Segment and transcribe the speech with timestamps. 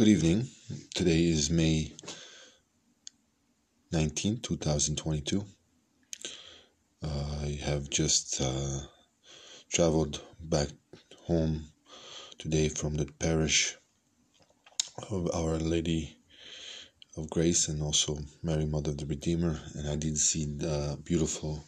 [0.00, 0.48] Good evening.
[0.94, 1.92] Today is May
[3.92, 5.44] 19, 2022.
[7.02, 7.08] Uh,
[7.42, 8.80] I have just uh,
[9.70, 10.68] traveled back
[11.26, 11.66] home
[12.38, 13.76] today from the parish
[15.10, 16.16] of Our Lady
[17.18, 21.62] of Grace and also Mary Mother of the Redeemer, and I did see the beautiful,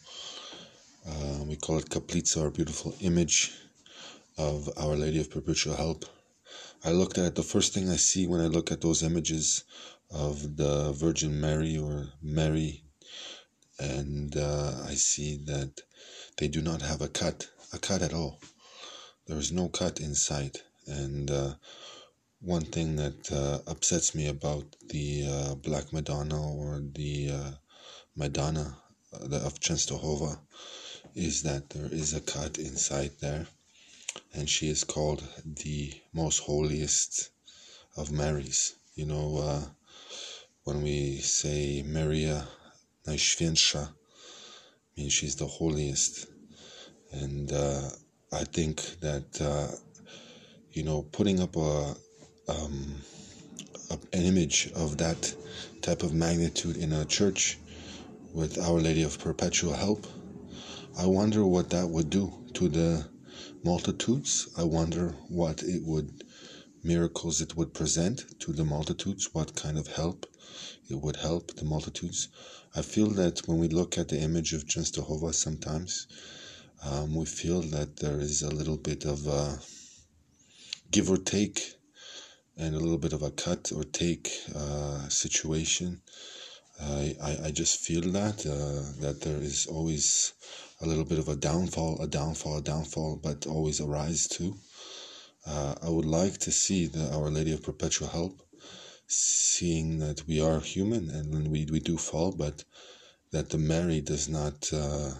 [1.07, 3.51] uh, we call it Kaplitsa, our beautiful image
[4.39, 6.05] of Our Lady of Perpetual Help
[6.85, 9.63] I looked at the first thing I see when I look at those images
[10.11, 12.83] of the Virgin Mary or Mary,
[13.79, 15.79] and uh, I see that
[16.37, 18.41] they do not have a cut, a cut at all.
[19.27, 21.53] There is no cut inside, and uh,
[22.41, 27.51] one thing that uh, upsets me about the uh, Black Madonna or the uh,
[28.17, 28.75] Madonna
[29.13, 30.37] uh, of Częstochowa
[31.15, 33.47] is that there is a cut inside there
[34.33, 37.29] and she is called the most holiest
[37.97, 38.75] of Marys.
[38.95, 39.61] You know, uh,
[40.63, 42.47] when we say Maria
[43.07, 43.89] Najświętsza,
[44.97, 46.27] means she's the holiest.
[47.11, 47.89] And uh,
[48.31, 49.75] I think that, uh,
[50.71, 51.95] you know, putting up a,
[52.47, 53.01] um,
[53.89, 55.35] a, an image of that
[55.81, 57.57] type of magnitude in a church
[58.33, 60.07] with Our Lady of Perpetual Help,
[60.97, 63.12] I wonder what that would do to the
[63.63, 64.49] multitudes.
[64.57, 66.23] I wonder what it would
[66.83, 70.25] miracles it would present to the multitudes, what kind of help
[70.89, 72.27] it would help the multitudes.
[72.75, 76.07] I feel that when we look at the image of Częstochowa sometimes,
[76.83, 79.59] um, we feel that there is a little bit of a
[80.91, 81.75] give or take
[82.57, 86.01] and a little bit of a cut or take uh, situation.
[86.81, 90.33] I, I, I just feel that uh, that there is always
[90.81, 94.55] a little bit of a downfall, a downfall, a downfall, but always a rise too.
[95.45, 98.41] Uh, I would like to see the Our Lady of Perpetual Help,
[99.07, 102.63] seeing that we are human and we, we do fall, but
[103.31, 105.11] that the Mary does not uh,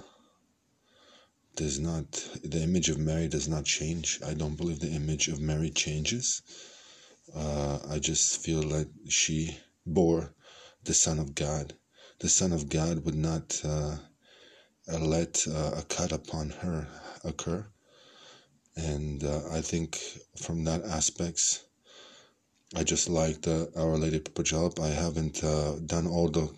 [1.56, 2.12] does not
[2.44, 4.20] the image of Mary does not change.
[4.26, 6.42] I don't believe the image of Mary changes.
[7.36, 10.34] Uh, I just feel that she bore
[10.86, 11.74] the Son of God.
[12.20, 13.98] The Son of God would not uh,
[14.88, 16.88] let uh, a cut upon her
[17.24, 17.66] occur.
[18.76, 20.00] And uh, I think
[20.36, 21.64] from that aspects,
[22.76, 26.50] I just like Our Lady Perpetual I haven't uh, done all the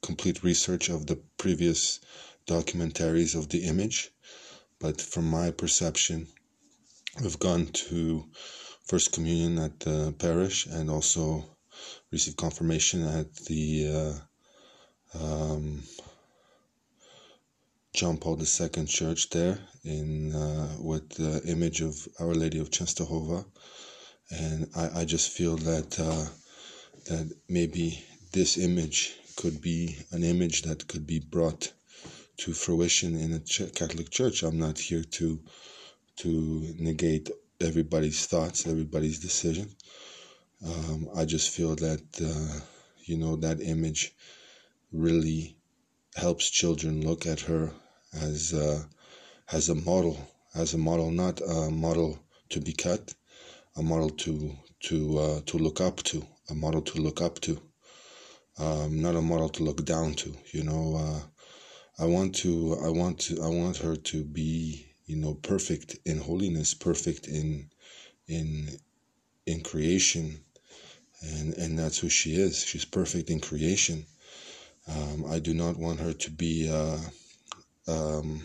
[0.00, 2.00] complete research of the previous
[2.46, 4.10] documentaries of the image,
[4.78, 6.28] but from my perception,
[7.20, 8.24] we've gone to
[8.84, 11.55] First Communion at the parish and also
[12.10, 14.18] received confirmation at the
[15.14, 15.82] uh, um,
[17.94, 23.44] John Paul II church there in uh, with the image of Our Lady of Częstochowa,
[24.30, 26.26] and I, I just feel that uh,
[27.08, 31.72] that maybe this image could be an image that could be brought
[32.38, 34.42] to fruition in a ch- Catholic church.
[34.42, 35.40] I'm not here to
[36.16, 39.74] to negate everybody's thoughts, everybody's decision.
[40.64, 42.60] Um, I just feel that uh,
[43.04, 44.14] you know that image
[44.92, 45.56] really
[46.14, 47.70] helps children look at her
[48.14, 48.88] as a,
[49.52, 50.16] as a model,
[50.54, 52.18] as a model, not a model
[52.48, 53.14] to be cut,
[53.76, 57.60] a model to to uh, to look up to, a model to look up to,
[58.58, 60.34] um, not a model to look down to.
[60.52, 65.16] You know, uh, I want to, I want to, I want her to be, you
[65.16, 67.70] know, perfect in holiness, perfect in
[68.28, 68.78] in
[69.46, 70.40] in creation,
[71.22, 72.64] and and that's who she is.
[72.64, 74.06] She's perfect in creation.
[74.88, 76.70] Um, I do not want her to be.
[76.70, 76.98] Uh,
[77.88, 78.42] um,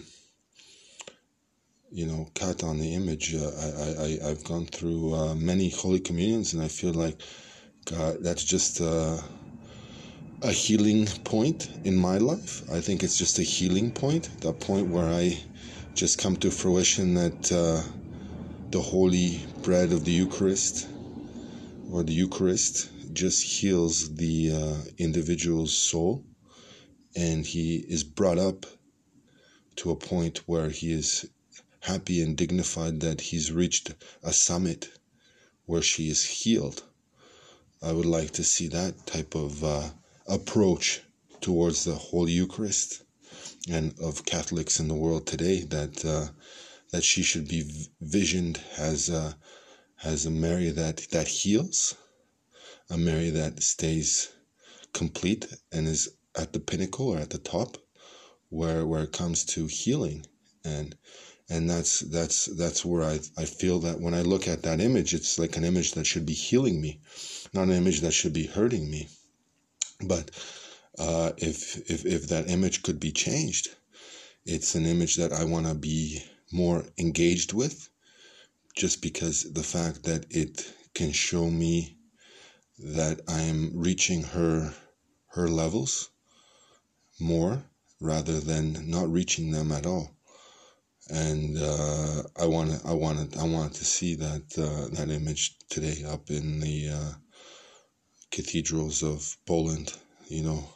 [1.92, 3.36] you know, cut on the image.
[3.36, 7.22] Uh, I, I, I've gone through uh, many Holy Communions, and I feel like
[7.86, 9.18] God, that's just uh,
[10.42, 12.64] a healing point in my life.
[12.72, 15.38] I think it's just a healing point, the point where I
[15.94, 17.82] just come to fruition that uh,
[18.70, 20.88] the holy bread of the Eucharist
[21.92, 26.24] or the Eucharist just heals the uh, individual's soul,
[27.18, 28.66] and he is brought up
[29.76, 31.30] to a point where he is
[31.82, 33.94] happy and dignified that he's reached
[34.24, 34.90] a summit
[35.66, 36.82] where she is healed.
[37.82, 39.90] I would like to see that type of uh,
[40.28, 41.02] approach
[41.42, 43.04] towards the Holy Eucharist
[43.70, 46.28] and of Catholics in the world today that uh,
[46.92, 47.64] that she should be
[48.00, 49.36] visioned as a,
[50.04, 51.96] as a Mary that that heals,
[52.90, 54.30] a Mary that stays
[54.94, 57.78] complete and is at the pinnacle or at the top
[58.50, 60.26] where where it comes to healing
[60.64, 60.96] and
[61.50, 65.14] and that's that's that's where I, I feel that when I look at that image,
[65.14, 67.02] it's like an image that should be healing me,
[67.54, 69.10] not an image that should be hurting me.
[70.02, 70.32] But
[70.98, 73.70] uh, if if if that image could be changed,
[74.46, 76.24] it's an image that I want to be
[76.54, 77.90] more engaged with,
[78.76, 81.98] just because the fact that it can show me
[82.80, 84.74] that I am reaching her
[85.28, 86.10] her levels
[87.20, 87.64] more
[88.00, 90.16] rather than not reaching them at all
[91.10, 96.04] and uh, I wanted I wanted I wanted to see that uh, that image today
[96.08, 97.14] up in the uh,
[98.32, 99.94] cathedrals of Poland.
[100.28, 100.70] You know,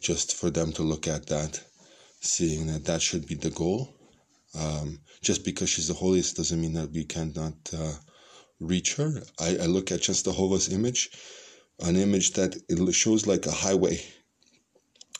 [0.00, 1.62] just for them to look at that,
[2.20, 3.93] seeing that that should be the goal.
[4.56, 7.94] Um, just because she's the holiest doesn't mean that we cannot uh,
[8.60, 9.22] reach her.
[9.40, 11.10] I, I look at Częstochowa's image,
[11.80, 14.00] an image that it shows like a highway,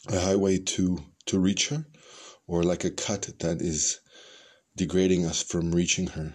[0.08, 1.84] a highway to to reach her,
[2.46, 4.00] or like a cut that is
[4.76, 6.34] degrading us from reaching her.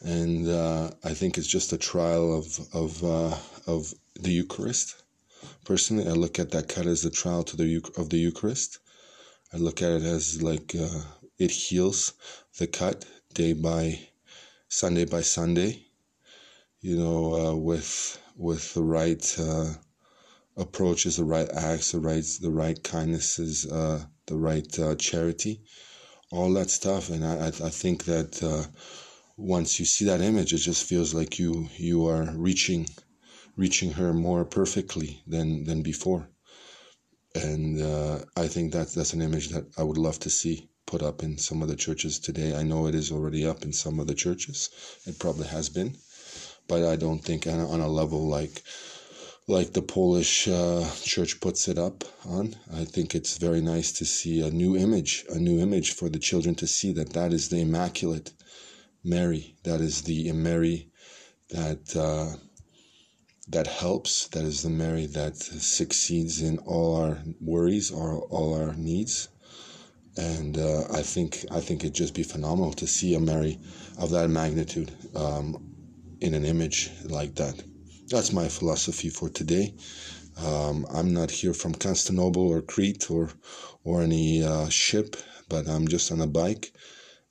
[0.00, 5.02] And uh, I think it's just a trial of of uh, of the Eucharist.
[5.64, 8.78] Personally, I look at that cut as a trial to the of the Eucharist.
[9.52, 11.00] I look at it as like uh,
[11.38, 12.12] it heals
[12.58, 13.04] the cut
[13.34, 14.08] day by
[14.68, 15.86] Sunday by Sunday.
[16.80, 19.74] You know, uh, with with the right uh,
[20.56, 24.68] approaches, the right acts, the right the right kindnesses, uh, the right
[24.98, 25.62] charity
[26.30, 27.10] all that stuff.
[27.10, 28.64] And I, I think that uh,
[29.36, 32.86] once you see that image, it just feels like you you are reaching
[33.56, 36.28] reaching her more perfectly than than before.
[37.34, 41.02] And uh, I think that that's an image that I would love to see put
[41.02, 42.56] up in some of the churches today.
[42.56, 44.70] I know it is already up in some of the churches.
[45.06, 45.98] It probably has been,
[46.66, 48.62] but I don't think on a, level like
[49.46, 52.56] like the Polish uh, church puts it up on.
[52.74, 56.18] I think it's very nice to see a new image, a new image for the
[56.18, 58.32] children to see that that is the Immaculate
[59.04, 60.90] Mary, that is the Mary
[61.50, 62.36] that uh,
[63.48, 68.74] that helps, that is the Mary that succeeds in all our worries, or all our
[68.74, 69.28] needs.
[70.18, 73.58] And uh, I think I think it'd just be phenomenal to see a Mary
[73.98, 75.56] of that magnitude um,
[76.20, 77.62] in an image like that
[78.08, 79.74] that's my philosophy for today.
[80.44, 83.30] Um, I'm not here from Constantinople or Crete or
[83.84, 85.16] or any uh, ship,
[85.48, 86.72] but I'm just on a bike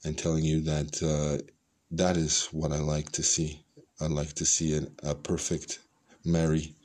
[0.04, 1.44] and telling you that uh,
[1.92, 3.64] that is what I like to see.
[4.00, 5.80] I like to see a, a perfect
[6.24, 6.76] Mary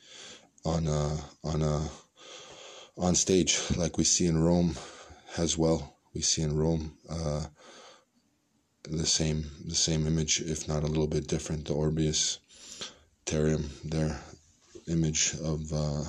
[0.64, 1.88] on a on a
[2.96, 4.76] on stage like we see in Rome
[5.36, 5.91] as well.
[6.14, 7.46] We see in Rome uh,
[8.84, 11.66] the same the same image, if not a little bit different.
[11.66, 12.38] The Orbius
[13.24, 14.20] Tertium, their
[14.88, 16.04] image of uh,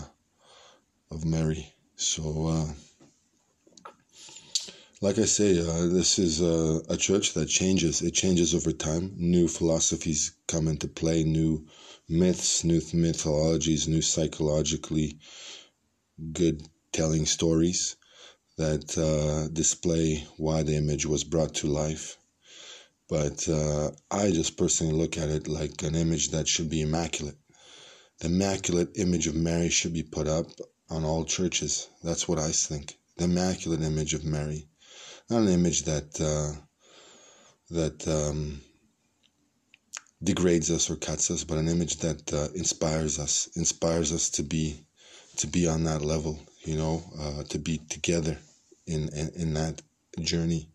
[1.12, 1.74] of Mary.
[1.96, 3.92] So, uh,
[5.00, 8.02] like I say, uh, this is a, a, church that changes.
[8.02, 9.14] It changes over time.
[9.16, 11.24] New philosophies come into play.
[11.24, 11.68] New
[12.10, 15.20] myths, new mythologies, new psychologically
[16.32, 17.96] good telling stories
[18.58, 22.18] that uh, display why the image was brought to life
[23.10, 27.38] but uh, I just personally look at it like an image that should be immaculate.
[28.20, 30.48] The immaculate image of Mary should be put up
[30.90, 31.90] on all churches.
[32.04, 32.98] That's what I think.
[33.18, 34.68] The immaculate image of Mary,
[35.30, 36.60] not an image that uh,
[37.70, 38.62] that um,
[40.24, 44.44] degrades us or cuts us, but an image that uh, inspires us, inspires us to
[44.44, 44.86] be
[45.38, 46.40] to be on that level.
[46.64, 48.38] You know, uh, to be together
[48.88, 49.82] in, in in that
[50.22, 50.70] journey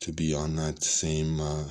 [0.00, 1.64] to be on that same uh,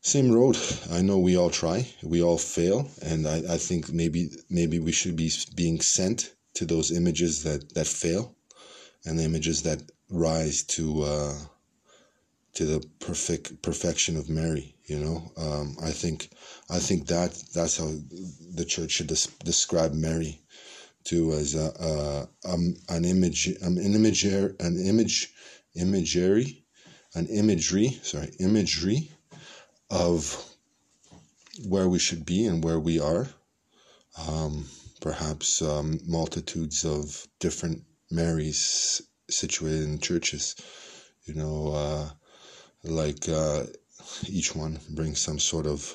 [0.00, 0.56] same road.
[0.90, 4.92] I know we all try, we all fail, and I, I think maybe maybe we
[4.92, 8.34] should be being sent to those images that that fail,
[9.04, 11.38] and the images that rise to uh,
[12.54, 14.74] to the perfect perfection of Mary.
[14.86, 16.30] You know, um, I think
[16.68, 17.92] I think that that's how
[18.54, 20.40] the church should des- describe Mary,
[21.04, 25.32] too, as a, a um, an image, um, an image, an image
[25.74, 26.64] imagery,
[27.14, 29.10] an imagery, sorry, imagery
[29.90, 30.44] of
[31.66, 33.28] where we should be and where we are.
[34.28, 34.66] Um,
[35.00, 40.56] perhaps um, multitudes of different Marys situated in churches.
[41.24, 42.10] You know, uh,
[42.82, 43.64] like uh,
[44.28, 45.94] each one brings some sort of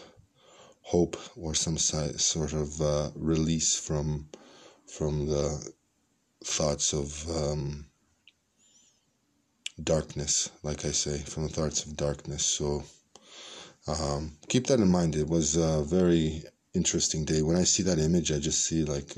[0.81, 4.29] hope or some sort of uh, release from
[4.87, 5.73] from the
[6.43, 7.85] thoughts of um,
[9.83, 12.45] darkness, like I say, from the thoughts of darkness.
[12.45, 12.83] So
[13.87, 15.15] um, keep that in mind.
[15.15, 17.41] It was a very interesting day.
[17.41, 19.17] When I see that image, I just see like,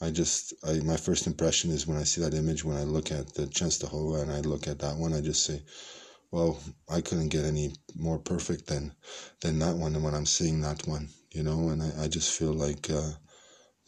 [0.00, 3.10] I just, I, my first impression is when I see that image, when I look
[3.10, 5.62] at the Częstochowa and I look at that one, I just say,
[6.30, 8.92] well, I couldn't get any more perfect than
[9.40, 9.94] than that one.
[9.94, 13.12] And when I'm seeing that one, you know, and I, I just feel like uh,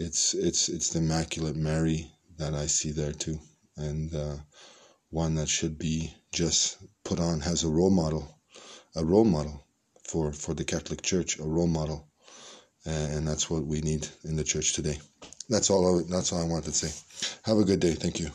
[0.00, 3.38] it's it's it's the Immaculate Mary that I see there too,
[3.76, 4.36] and uh,
[5.10, 8.40] one that should be just put on as a role model,
[8.96, 9.66] a role model
[10.08, 12.08] for for the Catholic Church, a role model,
[12.86, 14.98] and that's what we need in the church today.
[15.50, 16.00] That's all.
[16.00, 16.92] I, that's all I wanted to say.
[17.44, 17.92] Have a good day.
[17.92, 18.30] Thank you.